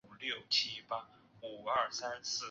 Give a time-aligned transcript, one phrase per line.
[0.49, 0.83] 继续
[1.39, 2.39] 往上走